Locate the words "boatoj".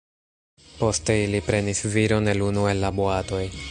3.01-3.45